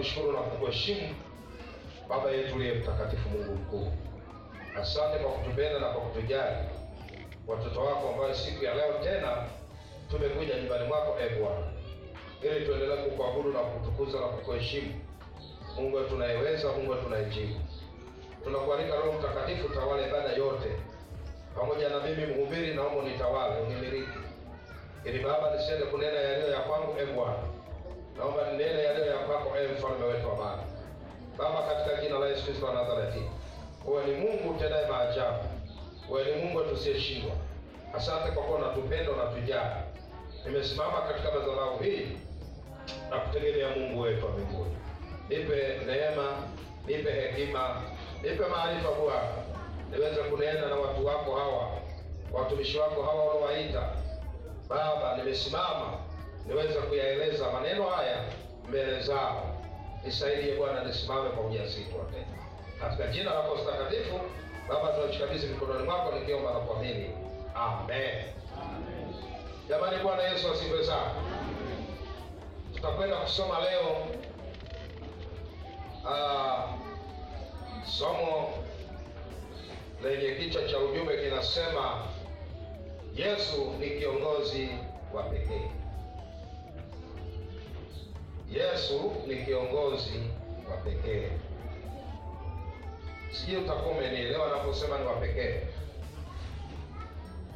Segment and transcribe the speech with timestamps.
[0.00, 1.14] tunakushukuru na kukuheshimu
[2.08, 3.92] Baba yetu uliye mtakatifu, Mungu mkuu.
[4.80, 6.56] Asante kwa kutupenda na kwa kutujali
[7.46, 9.46] watoto wako ambayo siku ya leo tena
[10.10, 11.66] tumekuja nyumbani mwako e Bwana,
[12.42, 14.94] ili tuendelee kukuabudu na kukutukuza na kukuheshimu.
[15.76, 17.60] Mungu wetu unayeweza, Mungu wetu unayejibu.
[18.44, 20.68] Tunakualika Roho Mtakatifu, tawala ibada yote
[21.56, 24.18] pamoja na mimi mhubiri, naomba nitawale, unimiliki,
[25.04, 27.38] ili Baba nisiende kunena yaliyo ya kwangu e Bwana,
[28.20, 30.62] naomba nene yaliyo ya kwako ewe mfalme wetu wa amani.
[31.38, 33.22] Baba, katika jina la Yesu Kristo wa Nazareti,
[33.86, 35.38] wewe ni Mungu utendaye maajabu,
[36.10, 37.32] wewe ni Mungu wetu usiyeshindwa.
[37.96, 39.74] Asante kwa kuwa unatupenda, unatujali.
[40.46, 42.06] Nimesimama katika madhabahu hii
[43.10, 44.76] na kutegemea Mungu wetu wa mbinguni,
[45.28, 46.26] nipe neema,
[46.86, 47.82] nipe hekima,
[48.22, 49.28] nipe maarifa Bwana,
[49.90, 51.70] niweze kunena na watu wako hawa,
[52.32, 53.82] watumishi wako hawa unaowaita
[54.68, 55.16] Baba.
[55.16, 55.92] Nimesimama
[56.46, 58.24] niweze kuyaeleza maneno haya
[58.68, 59.56] mbele zao,
[60.04, 62.26] nisaidie Bwana, nisimame kwa ujasiri wote,
[62.80, 64.20] katika jina lako takatifu
[64.68, 67.10] Baba, tunachikabidhi mikononi mwako nikiomba na kuamini,
[67.54, 68.24] amen.
[69.68, 71.10] Jamani, Bwana Yesu asifiwe sana.
[72.74, 74.06] Tutakwenda kusoma leo
[76.04, 76.70] uh,
[77.84, 78.50] somo
[80.02, 82.02] lenye kichwa cha ujumbe kinasema
[83.16, 84.68] Yesu ni kiongozi
[85.14, 85.70] wa pekee.
[88.50, 90.20] Yesu ni kiongozi
[90.70, 91.28] wa pekee.
[93.32, 95.60] Sijui utakuwa umenielewa naposema ni wa pekee.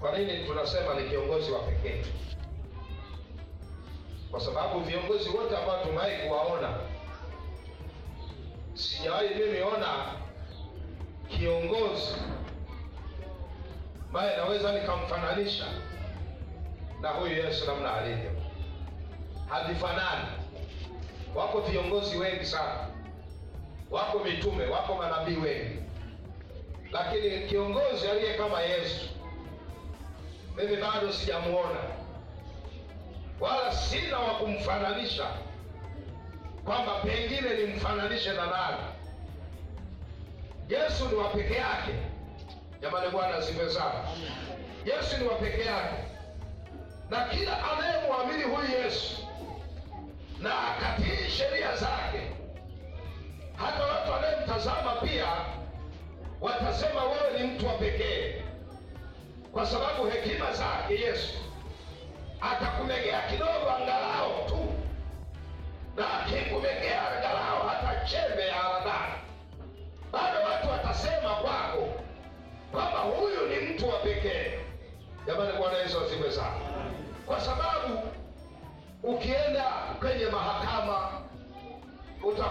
[0.00, 2.04] Kwa nini tunasema ni kiongozi wa pekee?
[4.30, 6.74] Kwa sababu viongozi wote ambao tumewahi kuwaona,
[8.74, 10.14] sijawahi mimi ona
[11.28, 12.14] kiongozi
[14.08, 15.64] ambaye naweza nikamfananisha
[17.00, 18.30] na huyu Yesu namna alivyo,
[19.48, 20.43] havifanani.
[21.34, 22.86] Wako viongozi wengi sana,
[23.90, 25.78] wako mitume, wako manabii wengi,
[26.92, 29.08] lakini kiongozi aliye kama Yesu
[30.56, 31.80] mimi bado sijamuona,
[33.40, 35.26] wala sina wa kumfananisha
[36.64, 38.82] kwamba pengine nimfananishe na nani.
[40.68, 41.92] Yesu ni wa peke yake.
[42.82, 44.04] Jamani, Bwana asifiwe sana.
[44.84, 45.96] Yesu ni wa peke yake,
[47.10, 49.23] na kila anayemwamini huyu Yesu
[50.40, 52.20] na akatii sheria zake,
[53.56, 55.26] hata watu wanayemtazama pia
[56.40, 58.42] watasema wewe ni mtu wa pekee,
[59.52, 61.34] kwa sababu hekima zake Yesu
[62.40, 64.03] atakumegea kidogo, angalau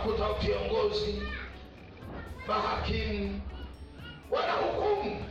[0.09, 1.21] utakuta viongozi,
[2.47, 3.41] mahakimu
[4.31, 5.25] wanahukumu,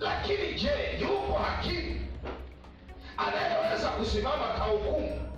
[0.00, 2.00] lakini je, yupo hakimu
[3.16, 5.32] anayeweza kusimama kahukumu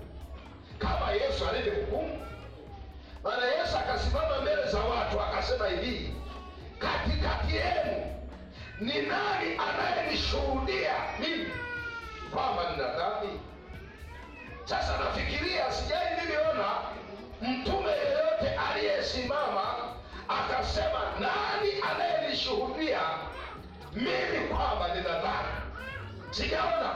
[0.79, 2.21] kama Yesu alivyohukumu?
[3.25, 6.15] Maana Yesu akasimama mbele za watu akasema hivi,
[6.79, 8.07] katikati yenu
[8.81, 11.51] ni nani anayenishuhudia mimi
[12.35, 13.41] kwamba nina dhambi?
[14.65, 16.95] Sasa nafikiria, sijai niliona
[17.49, 19.75] mtume yeyote aliyesimama
[20.29, 23.01] akasema nani anayenishuhudia
[23.93, 25.55] mimi kwamba nina dhambi.
[26.31, 26.95] Sijaona.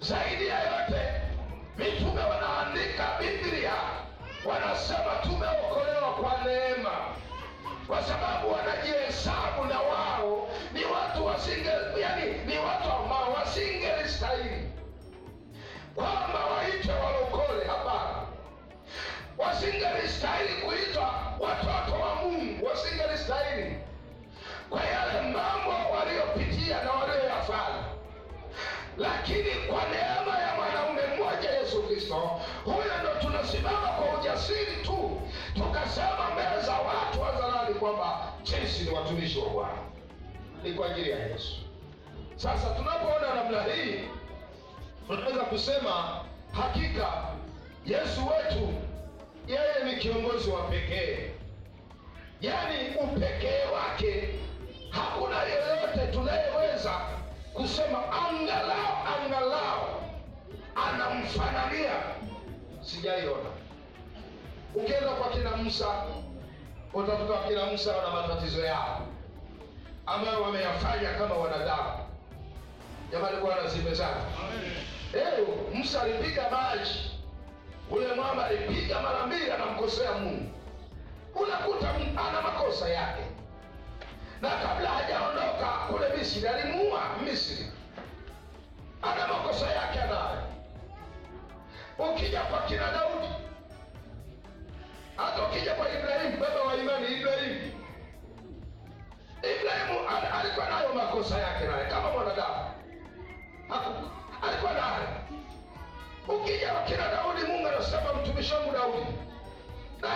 [0.00, 1.02] Zaidi ya yote,
[1.78, 3.72] mitume wanaandika Biblia,
[4.44, 6.90] wanasema tumeokolewa kwa neema
[7.86, 11.70] kwa sababu wanajihesabu na wao ni watu wasinge,
[12.00, 14.68] yani ni watu ambao wasingelistahili
[15.94, 16.25] kwamba
[19.56, 23.76] wasingelistahili kuitwa watoto wa Mungu, wasingelistahili
[24.70, 27.84] kwa yale mambo waliopitia na walioyafanya,
[28.98, 35.20] lakini kwa neema ya mwanaume mmoja Yesu Kristo, huyo ndo tunasimama kwa ujasiri tu
[35.54, 39.78] tukasema mbele za watu hadharani kwamba sisi ni watumishi wa Bwana,
[40.62, 41.56] ni kwa ajili ya Yesu.
[42.36, 44.00] Sasa tunapoona namna hii,
[45.06, 46.20] tunaweza kusema
[46.52, 47.06] hakika
[47.86, 48.85] Yesu wetu
[49.96, 51.30] ni kiongozi wa pekee,
[52.40, 54.28] yaani upekee wake
[54.90, 57.00] hakuna yeyote tunayeweza
[57.54, 60.02] kusema angalau angalau
[60.74, 61.92] anamfanania,
[62.80, 63.50] sijaiona.
[64.74, 65.86] Ukienda kwa kina Musa
[66.94, 69.06] utakuta kina Musa wana matatizo yao
[70.06, 71.92] ambayo wameyafanya kama wanadamu.
[73.12, 74.16] Jamani, Bwana sana.
[75.12, 77.15] Leo Musa alipiga maji,
[77.90, 80.50] ule mama alipiga mara mbili, anamkosea Mungu.
[81.34, 81.90] Unakuta
[82.28, 83.22] ana makosa yake,
[84.40, 87.66] na kabla hajaondoka kule Misri alimuua Misri,
[89.02, 90.42] ana makosa yake anayo.
[91.98, 93.28] Ukija kwa kina Daudi,
[95.16, 97.72] hata ukija kwa Ibrahimu, baba wa imani Ibrahimu,
[99.38, 102.65] Ibrahimu al- alikuwa nayo makosa yake naye kama mwanadamu,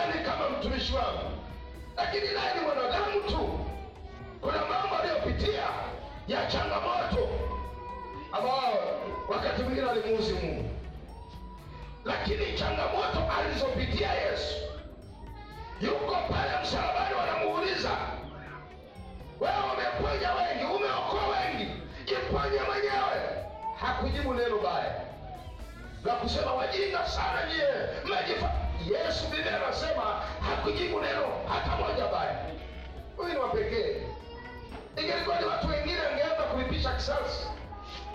[0.06, 1.30] naye kama mtumishi wangu,
[1.96, 3.60] lakini naye ni mwanadamu tu.
[4.40, 5.64] Kuna mambo aliyopitia
[6.28, 7.28] ya changamoto
[8.32, 8.74] ambao
[9.28, 10.70] wakati mwingine alimuuzi Mungu,
[12.04, 14.54] lakini changamoto alizopitia Yesu,
[15.80, 17.90] yuko pale msalabani, wanamuuliza
[19.40, 21.70] wewe, umeponya wengi, umeokoa wengi,
[22.04, 23.44] jiponye mwenyewe.
[23.80, 24.94] Hakujibu neno baya
[26.04, 27.68] la kusema wajinga sana nyie
[28.04, 28.50] mmejifa.
[28.88, 30.02] Yesu Biblia anasema
[30.50, 32.36] hakujibu neno hata moja baya.
[33.16, 34.02] Huyu ni wa pekee.
[34.96, 37.46] Ingelikuwa ni watu wengine, angeanza kulipisha kisasi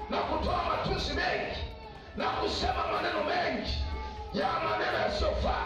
[0.09, 1.57] na kutoa matusi mengi
[2.17, 3.83] na kusema maneno mengi
[4.33, 5.65] ya maneno yasiyofaa,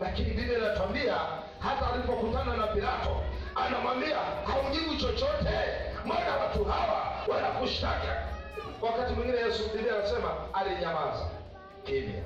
[0.00, 1.14] lakini Biblia inatuambia
[1.58, 3.22] hata alipokutana na Pilato
[3.54, 4.16] anamwambia
[4.46, 5.58] haujibu chochote,
[6.06, 8.28] maana watu hawa wanakushtaka.
[8.82, 11.26] Wakati mwingine Yesu, Biblia anasema alinyamaza
[11.84, 12.22] kimya.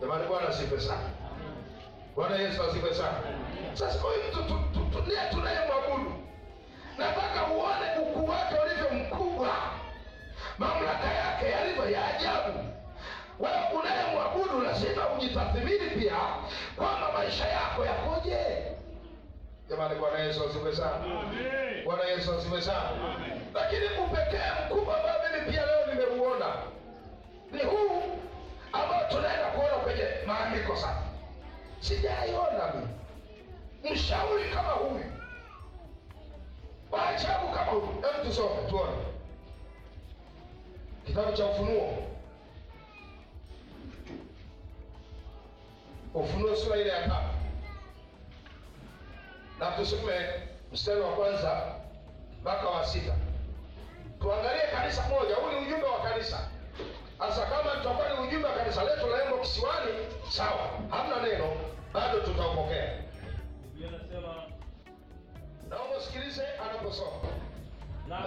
[0.00, 1.08] Jamani, Bwana asifiwe sana.
[2.16, 3.18] Bwana Yesu asifiwe sana.
[3.74, 6.12] Sasa huyu mtu tu- tu- tu- ndiye tunayemwabudu.
[6.98, 9.48] Nataka uone ukuu wake ulivyo mkubwa,
[10.58, 12.58] mamlaka yake yalivyo ya ajabu.
[13.40, 16.16] Wewe unayemwabudu lazima ujitathmini pia
[16.76, 18.38] kwamba maisha yako yakoje.
[19.70, 20.98] Jamani, Bwana Yesu asifiwe sana.
[21.84, 22.90] Bwana Yesu asifiwe sana.
[23.54, 26.46] Lakini upekee mkubwa ambao mimi pia leo nimeuona
[27.52, 28.02] ni huu
[28.84, 31.02] ambao tunaenda kuona kwenye maandiko sasa.
[31.80, 32.88] Sijaiona mimi
[33.94, 35.04] mshauri kama huyu,
[36.90, 37.86] waajabu kama huyu.
[37.86, 38.96] Hebu tusome tuone
[41.06, 41.98] kitabu cha Ufunuo,
[46.14, 47.36] Ufunuo sura ile ya tatu
[49.58, 50.12] na tusome
[50.72, 51.74] mstari wa kwanza
[52.40, 53.14] mpaka wa sita.
[54.20, 55.34] Tuangalie kanisa moja.
[55.34, 56.48] Huu ni ujumbe wa kanisa.
[57.28, 59.92] Sasa kama tutakuwa ni ujumbe wa kanisa letu la Embo Kisiwani,
[60.28, 61.44] sawa, hamna neno,
[61.94, 62.92] bado tutaupokea.
[65.70, 67.28] Naomba usikilize anaposoma.
[68.08, 68.18] na,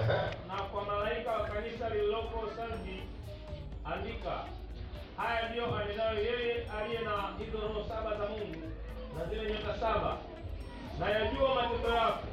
[0.48, 3.04] na kwa malaika wa kanisa lililoko Sardi
[3.86, 4.44] andika,
[5.18, 8.72] haya ndiyo anenayo yeye aliye na hizo roho saba za Mungu
[9.18, 10.18] na zile nyota saba,
[11.00, 12.24] na yajua matendo yako,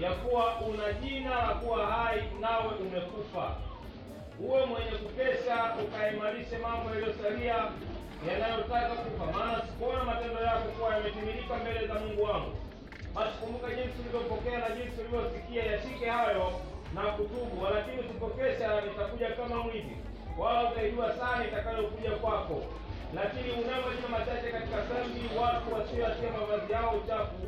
[0.00, 3.56] ya kuwa una jina la kuwa hai, nawe umekufa.
[4.40, 7.56] Uwe mwenye kukesha, ukaimarishe mambo yaliyosalia
[8.28, 12.52] yanayotaka kufa, maana sikuona matendo yako kuwa yametimilika mbele za Mungu wangu.
[13.14, 16.46] Basi kumbuka jinsi ulivyopokea na jinsi ulivyosikia, yashike hayo
[16.94, 17.54] na kutubu.
[17.64, 19.96] Walakini usipokesha, nitakuja kama mwizi,
[20.38, 22.56] wala utaijua saa itakayokuja kwako.
[23.18, 27.38] Lakini unayo majina machache katika sambi, watu wasioatia mavazi yao uchafu,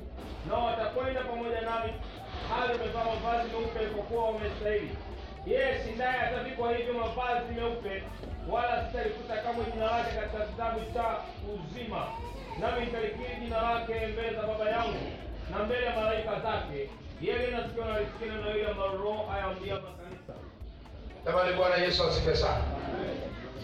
[0.48, 1.90] nao watakwenda pamoja nami
[2.50, 4.90] hali wamevaa mavazi meupe, kwa kuwa wamestahili.
[5.48, 8.02] Yeye naye atavikwa hivyo mavazi meupe,
[8.50, 11.04] wala sitalifuta kamwe jina lake katika kitabu cha
[11.54, 12.06] uzima,
[12.60, 14.98] nami nitalikiri jina lake mbele za Baba yangu
[15.50, 16.90] na mbele ya malaika zake.
[17.22, 20.34] Yeye nasikia na alisikia neno hili ambalo Roho ayaambia makanisa.
[21.24, 22.64] Jamani, Bwana Yesu asifiwe sana.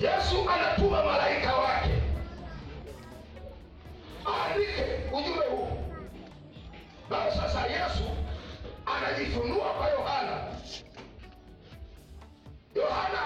[0.01, 1.91] Yesu anatuma malaika wake
[4.27, 5.69] aandike ujumbe huu.
[7.11, 8.05] Na sasa Yesu
[8.87, 10.54] anajifunua kwa Yohana.
[12.75, 13.23] Yohana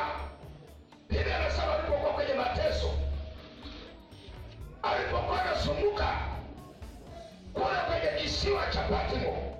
[1.09, 2.91] Biblia anasema alipokuwa kwenye mateso,
[4.83, 6.07] alipokuwa anasumbuka
[7.55, 9.55] kule kwenye kisiwa cha Patmo,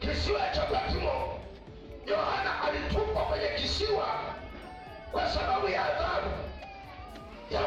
[0.00, 1.38] kisiwa cha Patmo,
[2.06, 4.06] Yohana alitupwa kwenye kisiwa
[5.12, 6.30] kwa sababu ya adhabu,
[7.50, 7.60] ya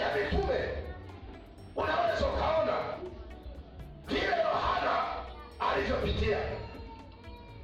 [0.00, 0.60] ya mitume
[1.76, 2.76] unaweza ukaona
[4.06, 5.04] vile Yohana
[5.60, 6.38] alivyopitia.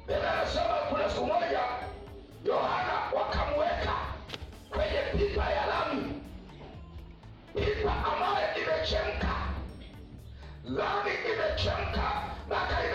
[0.07, 1.59] Biblia anasema kuna siku moja
[2.45, 3.93] Yohana wakamweka
[4.69, 6.21] kwenye pipa ya lami,
[7.55, 9.35] pipa ambayo imechemka,
[10.63, 12.11] lami imechemka
[12.47, 12.86] mpaka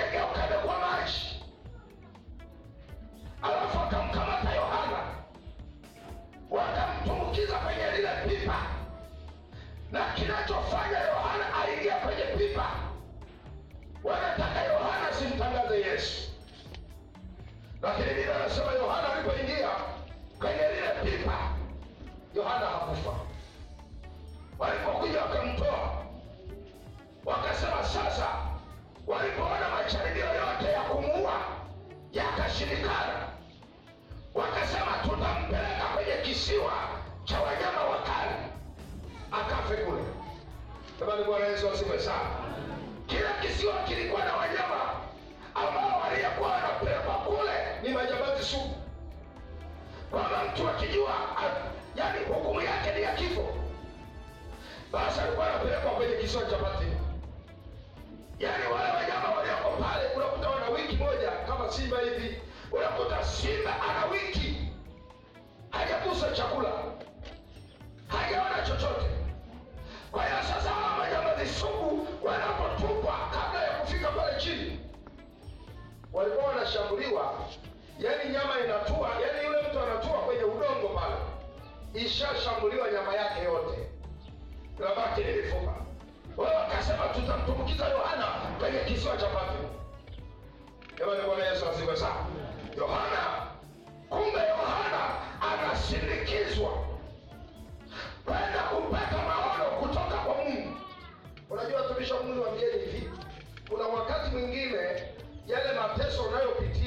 [56.22, 56.91] anapelekwa kwenye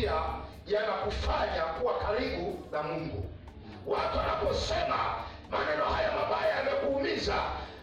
[0.05, 3.23] unayopitia yanakufanya kuwa karibu na Mungu.
[3.87, 4.99] Watu wanaposema
[5.51, 7.35] maneno haya mabaya yamekuumiza,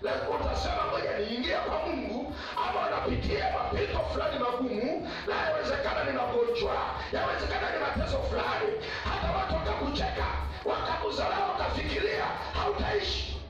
[0.02, 2.34] lakini utasema ngoja niingie kwa Mungu,
[2.68, 6.74] ama wanapitia mapito fulani magumu, na yawezekana ni magonjwa,
[7.12, 8.72] yawezekana ni mateso fulani,
[9.04, 10.26] hata watu wakakucheka,
[10.64, 12.24] wakakudharau, wakafikiria
[12.54, 13.40] hautaishi,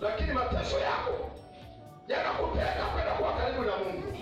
[0.00, 1.30] lakini mateso yako
[2.08, 4.18] yanakupeleka kwenda kuwa karibu na Mungu.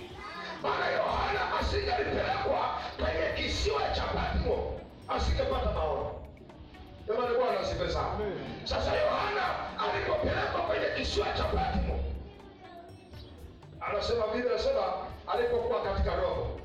[0.62, 6.12] Maana Yohana asingelipelekwa kwenye kisiwa cha Patmo, asingepata maono.
[7.08, 8.18] Jamani, Bwana asifiwe sana.
[8.64, 9.44] Sasa Yohana
[9.78, 12.00] alipopelekwa kwenye kisiwa cha Patmo,
[13.80, 14.82] anasema vile anasema
[15.32, 16.60] alipokuwa katika roho,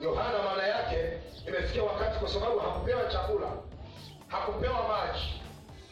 [0.00, 1.12] Yohana maana yake
[1.48, 3.46] imefikia wakati, kwa sababu hakupewa chakula,
[4.28, 5.42] hakupewa maji,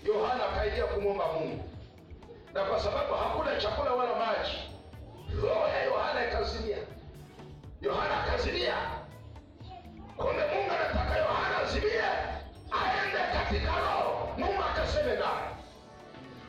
[0.06, 1.64] Yohana akaingia kumwomba Mungu,
[2.54, 4.56] na kwa sababu hakuna chakula wala maji,
[5.42, 6.76] roho ya Yohana ikazimia.
[7.80, 8.74] Yohana akazimia.
[10.16, 12.02] Kumbe Mungu anataka Yohana azimie
[12.72, 15.48] aende katika roho, Mungu akaseme naye.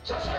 [0.03, 0.31] Sasa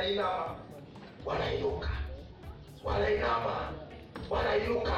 [0.00, 0.56] wanainama,
[1.24, 1.88] wanainuka,
[2.84, 3.72] wanainama,
[4.30, 4.96] wanainuka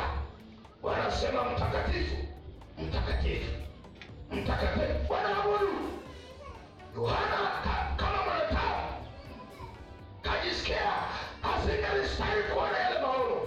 [0.82, 2.16] wanasema mtakatifu,
[2.78, 3.50] mtakatifu,
[4.30, 5.73] mtakatifu, wanaabudu.
[6.97, 9.06] Yohana ka- kama mwanadamu
[10.23, 10.92] kajisikia
[11.42, 13.40] asingalistahili kuona yale maono,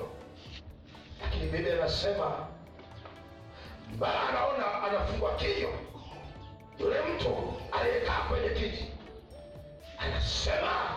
[1.21, 2.47] lakini Biblia inasema
[3.99, 5.71] bala anaona anafungwa kinywa.
[6.79, 8.91] Yule mtu aliyekaa kwenye kiti
[9.97, 10.94] anasema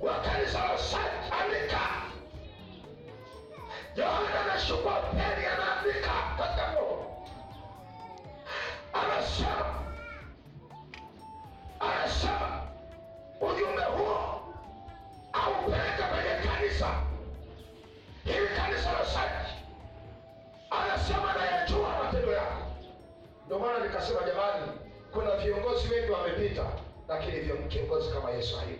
[0.00, 1.80] wa kanisa la Sardi, andika
[3.96, 7.26] Yohana anashukua peni anaandika roho,
[8.92, 9.74] anasema
[11.80, 12.62] anasema
[13.40, 14.40] ujumbe huo
[15.32, 16.88] aupeleke kwenye kanisa
[18.24, 19.50] hili, kanisa la Sardi.
[20.70, 22.62] Anasema nayajua matendo yako.
[23.46, 24.66] Ndio maana nikasema, jamani,
[25.12, 26.66] kuna viongozi wengi wamepita,
[27.08, 28.79] lakini kiongozi kama Yesu hayupo.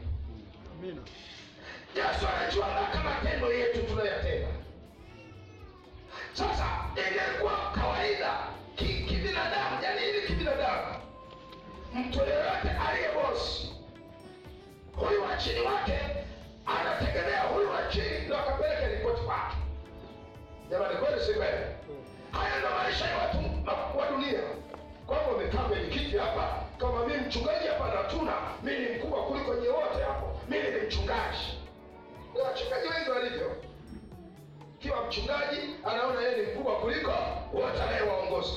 [35.31, 37.11] Mchungaji anaona yeye ni mkubwa kuliko
[37.53, 38.51] wote anayewaongoza.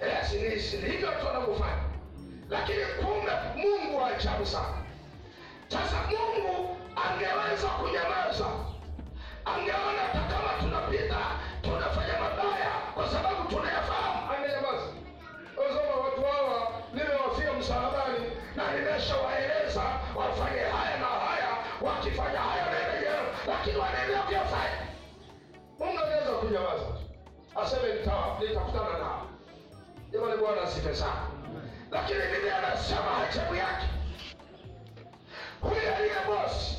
[0.00, 0.30] Eh,
[0.86, 1.82] hivyo tu anavyofanya,
[2.50, 4.76] lakini kumbe Mungu wa ajabu sana.
[5.68, 8.46] Sasa Mungu angeweza kunyamaza,
[9.44, 10.23] angeona
[30.92, 31.26] Sana.
[31.90, 33.86] Lakini Biblia anasema ajabu yake
[35.60, 36.76] huyu aliye bosi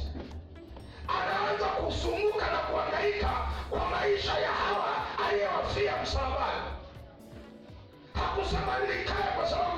[1.07, 3.29] anaanza kusumbuka na kuhangaika
[3.69, 4.95] kwa maisha ya hawa
[5.27, 6.61] aliyewafia msalabani.
[8.13, 9.74] Hakusema nikae kwa sababu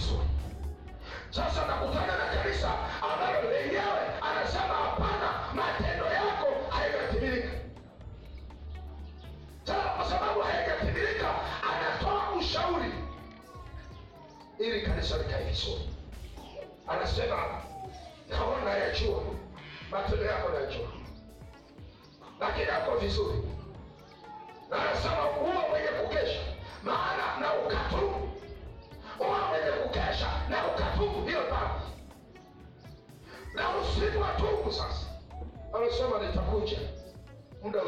[0.00, 0.26] vizuri.
[1.30, 2.70] Sasa nakutana na kanisa
[3.02, 7.48] ambalo lenyewe anasema hapana, matendo yako hayajatimilika.
[9.64, 11.34] Sasa kwa sababu hayajatimilika,
[11.70, 12.92] anatoa ushauri
[14.58, 15.90] ili kanisa likae vizuri.
[16.86, 17.62] Anasema
[18.30, 19.22] naona yajua
[19.90, 20.88] matendo yako nayajua,
[22.40, 23.38] lakini yako vizuri,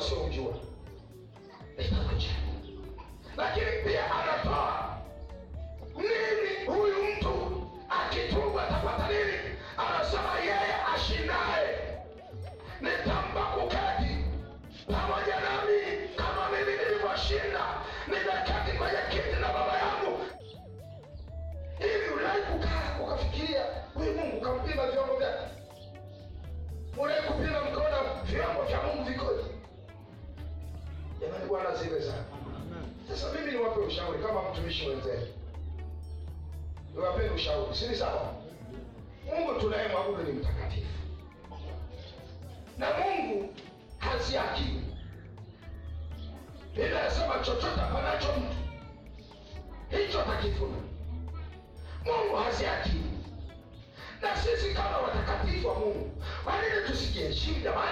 [0.03, 0.55] muda usioujua,
[1.79, 2.29] nitakuja.
[3.37, 4.02] Lakini pia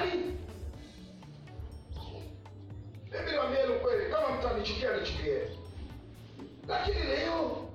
[0.00, 0.36] jamani?
[3.12, 5.48] Mimi niwaambieni ukweli, kama mtanichukia nichukie,
[6.68, 7.68] lakini leo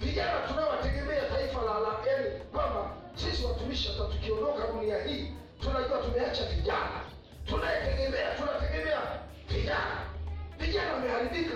[0.00, 1.72] vijana tunawategemea taifa la
[2.10, 7.00] yani, kwamba sisi watumishi hata tukiondoka dunia hii tunajua tumeacha vijana
[7.46, 9.00] tunayetegemea, tunategemea
[9.48, 10.00] vijana.
[10.58, 11.54] Vijana wameharibika.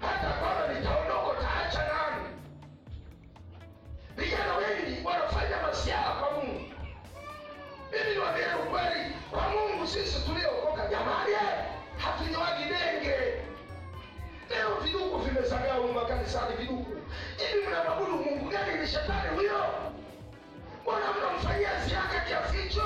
[0.00, 2.28] hata kama nitaondoka utaacha nani?
[4.16, 6.25] Vijana wengi wanafanya Mungu.
[7.96, 11.64] Mimi niwaambie ukweli, kwa Mungu sisi tuliokoka jamani, eh,
[11.98, 13.16] hatunyewagi denge.
[14.50, 16.90] Leo viduku vimezagaa huko makanisani, viduku
[17.36, 17.66] hivi.
[17.68, 18.80] Mnaabudu Mungu gani?
[18.80, 19.64] Ni shetani huyo?
[20.82, 22.84] Mbona mnamfanyia ziaka kiasi hicho?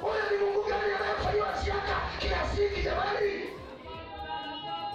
[0.00, 3.32] Huyo ni Mungu gani anayefanyiwa ziaka kiasi hiki jamani?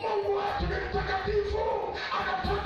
[0.02, 1.64] Mungu wetu ni mtakatifu,
[2.20, 2.61] anataka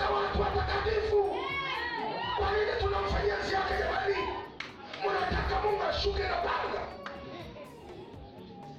[6.06, 6.82] Mnataka na panga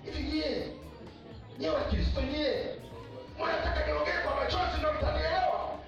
[0.05, 0.23] hivi?
[0.23, 0.73] Nyie
[1.59, 2.79] nyie Wakristo nyie,
[3.39, 5.79] mnataka niongee kwa machozi ndo mtanielewa?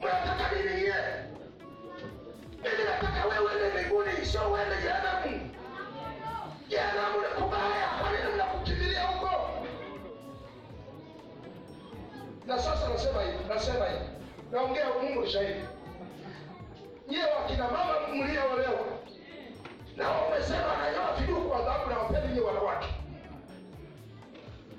[0.00, 0.94] Mnataka nini nyie?
[2.62, 5.50] Mimi nataka wewe ni mbinguni, sio uende jehanamu.
[6.68, 9.30] Jehanamu ni kubaya, kwa nini mnakukimbilia huko?
[12.46, 14.04] na sasa nasema hivi, nasema hivi,
[14.52, 15.60] naongea Mungu shahidi.
[17.08, 18.83] Nyie wakina mama mliolewa
[19.96, 22.88] na umesema nanyoa viduku kwa adhabu na wapeni nyie wanawake,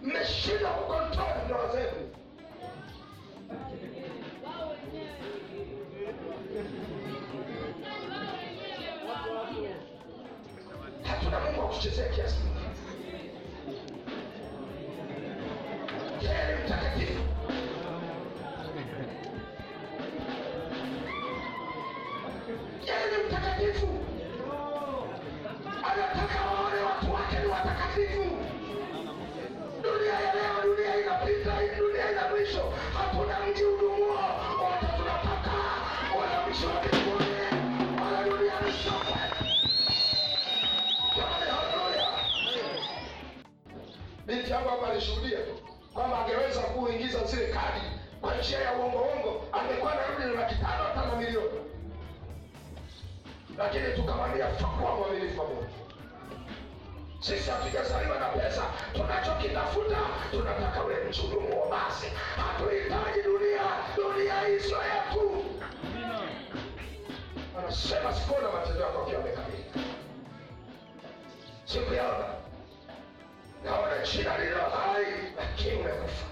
[0.03, 2.09] mmeshindwa kukontrol ndoa zenu.
[11.03, 12.35] Hatuna Mungu wa kuchezea kiasi
[64.59, 65.45] dunia yetu.
[67.59, 69.79] Anasema sikuona matendo yako akiwa amekamilika,
[71.65, 72.25] sikuyaona.
[73.63, 75.05] Naona jina lililo hai,
[75.37, 76.25] lakini umekufa.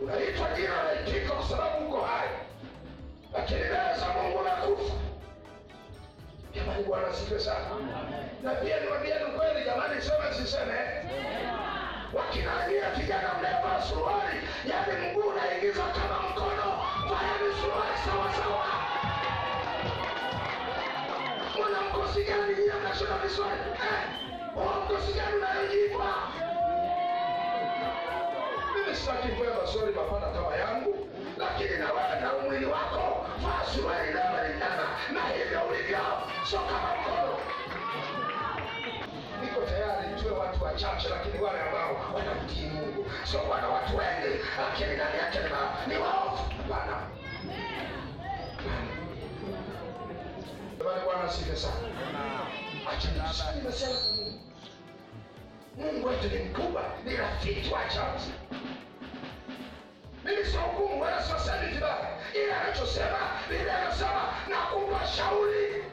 [0.00, 2.28] Unaitwa jina laitika kwa sababu uko hai,
[3.34, 4.94] lakini mbele za Mungu unakufa
[6.54, 7.66] Jamani, Bwana asifiwe sana.
[8.42, 10.74] Na pia niwaambieni kweli jamani, sema siseme,
[12.16, 14.38] wakinania kijana mlevaa suruali,
[14.70, 16.68] yaani mguu unaingiza kama mkono,
[17.10, 18.64] vaeni suruali sawa sawa.
[21.58, 24.02] Mwana mkosi gani nyie mnashona viswali eh?
[24.84, 26.14] Mkosi gani unayojipa?
[28.74, 34.10] Mimi sitaki kuwa maswali mapana kama yangu, lakini na wewe na umwili wako vaa suruali
[34.10, 35.98] inayolingana na hivyo ulivyo,
[36.50, 37.33] sio kama mkono.
[40.74, 45.38] Wachache, lakini wale ambao wanamtii Mungu, sio wana watu wengi, lakini ndani yake
[45.86, 46.42] ni waovu.
[46.68, 47.02] Bwana
[51.04, 51.74] Bwana asifiwe sana.
[52.92, 53.94] Acha nimesema
[55.76, 56.08] Mungu.
[56.08, 58.20] Wetu ni mkubwa, ni rafiki wa ajabu.
[60.24, 65.84] Mimi sio hukumu wala sio semi vibaya, ila anachosema Biblia inasema na kumpa shauri,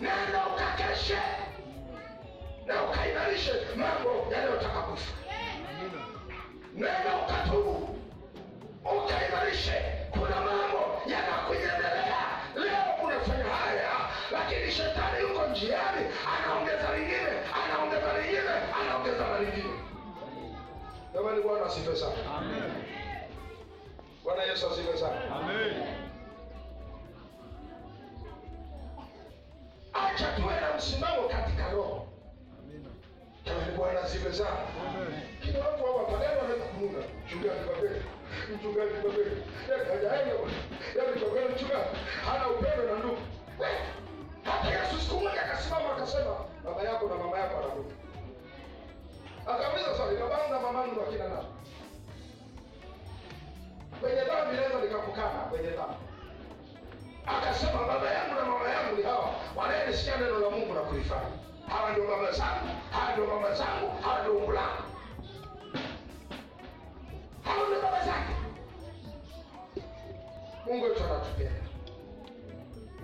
[0.00, 1.18] nenda ukakeshe
[2.68, 5.12] na ukaimarishe mambo yanayotaka kufa,
[6.74, 7.98] nenda ukatubu
[9.04, 9.74] ukaimarishe.
[10.10, 12.18] Kuna mambo yanakunyemelea
[12.54, 13.90] leo, unafanya haya,
[14.32, 17.32] lakini shetani yuko njiani, anaongeza lingine,
[17.64, 18.50] anaongeza lingine,
[18.80, 19.78] anaongeza na lingine.
[21.14, 22.14] Jamani, Bwana asifiwe sana.
[22.38, 22.72] Amen.
[24.24, 25.16] Bwana Yesu asifiwe sana.
[25.24, 25.34] Acha
[34.28, 34.60] Bwana asifiwe sana.
[35.42, 36.98] Kila watu hapa maneno wanaweza kununa.
[37.26, 38.00] Mchungaji kwa kweli,
[38.54, 39.36] mchungaji kwa kweli,
[39.68, 40.56] yeye hajaenda bwana.
[40.96, 41.90] Yaani kwa kweli mchungaji
[42.26, 43.22] hana upendo na ndugu.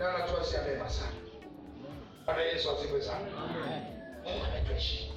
[0.09, 1.13] Anatuasia mema sana.
[2.27, 3.27] Bwana Yesu asifiwe sana.
[4.25, 5.13] Mungu ametuheshimu.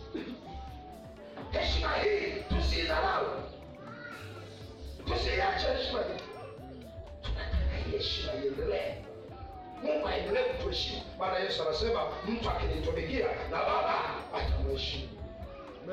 [1.51, 3.25] Heshima hii tusidharau,
[5.05, 6.23] tusiache heshima hii.
[7.21, 8.95] Tunataka hii heshima iendelee.
[9.83, 11.01] Mungu aendelee kutuheshimu.
[11.17, 13.99] Bwana Yesu anasema mtu akinitumikia na Baba
[14.35, 15.07] atamheshimu.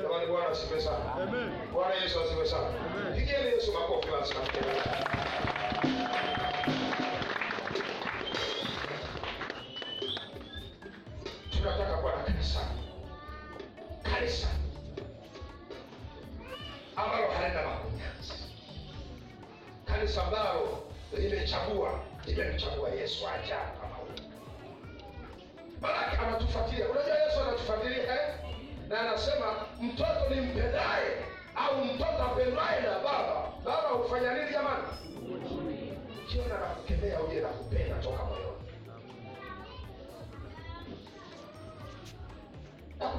[0.01, 1.27] Jamani, Bwana asifiwe sana.
[1.73, 2.67] Bwana Yesu asifiwe sana.
[3.15, 4.33] Pigieni Yesu makofi basi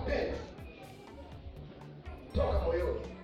[0.06, 0.38] nakupenda
[2.34, 3.16] toka moyoni,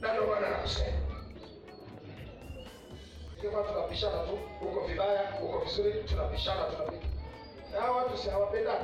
[0.00, 0.98] na ndio maana nakusema.
[3.42, 7.06] Kama tunapishana tu, uko vibaya, uko vizuri, tunapishana, tunapika.
[7.72, 8.77] Na watu si hawapendani,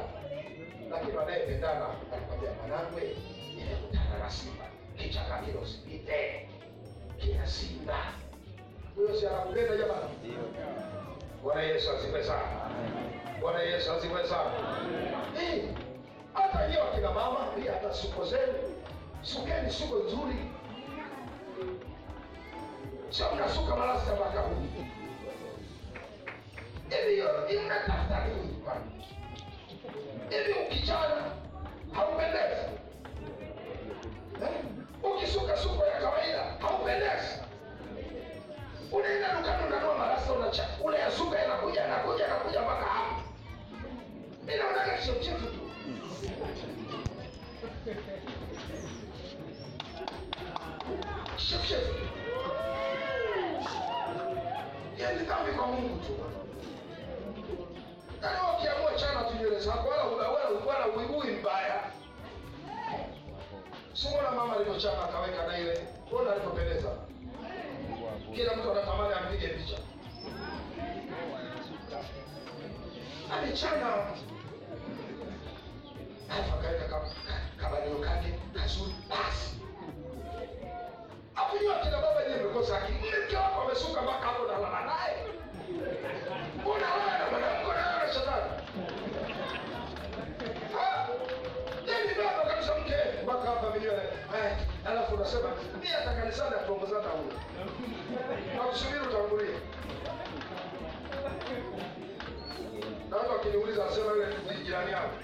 [95.25, 97.33] unasema mimi hata kanisani atuongozana huyo.
[98.57, 99.59] Nakusubiri utangulia
[103.11, 104.27] Na watu wakiniuliza asema yule
[104.59, 105.15] ni jirani yangu.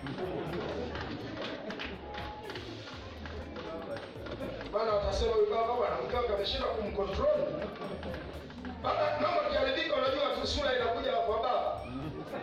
[4.73, 7.39] Bana watasema huyu baba bwana wake ameshinda kumcontrol.
[8.83, 11.81] Baba mambo yakiharibika unajua tu sura inakuja kwa baba.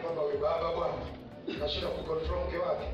[0.03, 0.93] Baba huyu baba bwana
[1.59, 2.87] kashinda kucontrol mke wake.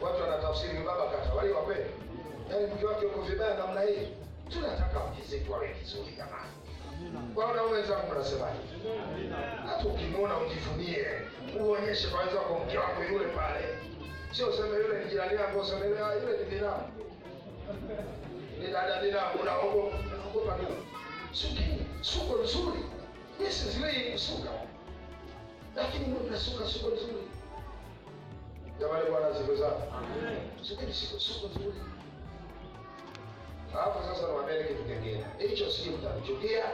[0.00, 1.90] Watu wanatafsiri baba katawali wa kweli.
[2.50, 4.08] Yaani mke wake uko vibaya namna hii.
[4.48, 6.52] Tunataka mke zetu awe vizuri jamani.
[7.34, 8.58] Kwa wanaume wenzangu mnasemaje?
[9.66, 11.06] Hata ukimwona ujivunie,
[11.60, 13.64] uonyeshe kwa wenzako mke wako yule pale.
[14.32, 16.82] Sio useme yule ni jirani yako, useme yule ah, ni binamu.
[18.60, 20.76] Ni dada binamu, unaogopa nini?
[21.32, 22.80] Sukini, suko nzuri.
[23.44, 24.50] Yes, zile kusuka.
[25.76, 27.28] Lakini mbona unasuka suko nzuri?
[28.80, 29.84] Jamani bwana siku sana.
[30.62, 31.78] Sukini suko suko nzuri.
[33.72, 35.24] Hapo sasa nawaambia kitu kingine.
[35.38, 36.64] Hicho si mtanichukia.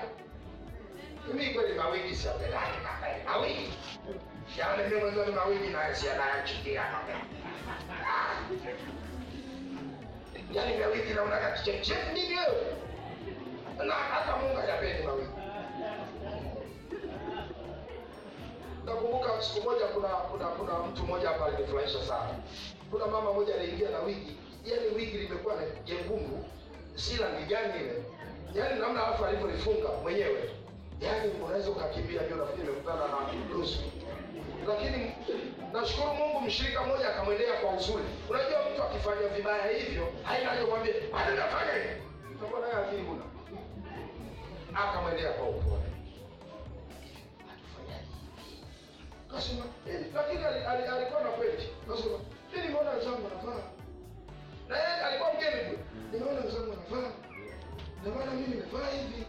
[1.33, 3.31] Mimi kweli mawigi siapendani kaka.
[3.31, 3.73] Mawigi.
[4.59, 7.19] Yaani mimi mwenyewe ni mawigi na si anachukia kaka.
[10.53, 12.77] Yaani mawigi na kama kicheche nini wewe?
[13.87, 15.29] Na hata Mungu hayapendi mawigi.
[18.85, 22.35] Nakumbuka siku moja kuna kuna kuna mtu mmoja hapa alinifurahisha sana.
[22.91, 26.45] Kuna mama mmoja aliingia na wigi, yaani wigi limekuwa na jekundu,
[27.17, 28.05] rangi gani ile,
[28.55, 30.51] yaani namna alafu alivyolifunga mwenyewe,
[31.01, 33.81] yaani unaweza ukakimbia ndio nafikiri nimekutana na nusu.
[34.69, 35.13] Lakini
[35.73, 38.05] nashukuru Mungu, mshirika mmoja akamwendea kwa uzuri.
[38.31, 40.67] Unajua mtu akifanya vibaya hivyo, haina haja
[41.13, 42.01] bado nafanya hivi,
[42.37, 43.23] utakuwa naye akili huna.
[44.75, 45.83] Akamwendea kwa upole,
[49.31, 51.69] Kasema, eh, lakini ali- ali- alikuwa na kweli.
[51.89, 52.19] Kasema,
[52.53, 53.63] mimi nimeona wenzangu nafaa?"
[54.69, 55.79] Na yeye alikuwa mgeni.
[56.15, 57.11] Nimeona wenzangu wanavaa.
[58.01, 59.27] ndio maana mimi nimevaa hivi.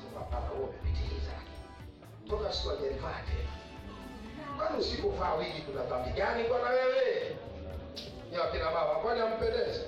[0.00, 1.32] Sema, hapana, wewe umepitiliza.
[2.28, 3.48] Toka siku hajalivaa tena.
[4.56, 7.36] Kwani usipovaa wigi kuna dhambi gani bwana wewe?
[8.30, 9.80] Ni wakina baba, kwani ampendeze?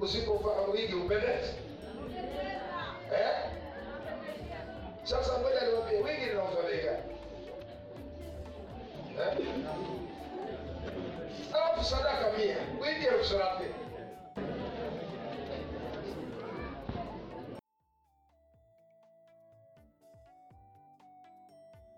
[0.00, 1.54] Usipovaa wigi upendeze?
[3.14, 3.50] Eh?
[5.04, 7.02] Sasa ngoja niwaambie wigi linauzwa bei gani?
[9.18, 9.46] Eh?
[11.54, 13.74] Alafu sadaka mia, wigi elfu thelathini.